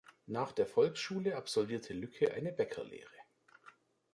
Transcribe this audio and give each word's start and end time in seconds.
Nach 0.25 0.51
der 0.51 0.65
Volksschule 0.65 1.35
absolvierte 1.35 1.93
Lücke 1.93 2.33
eine 2.33 2.51
Bäckerlehre. 2.51 3.05